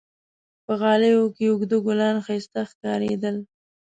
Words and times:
په 0.65 0.73
غالیو 0.81 1.23
کې 1.35 1.45
اوږده 1.51 1.77
ګلان 1.85 2.15
ښایسته 2.25 2.61
ښکارېدل. 2.71 3.35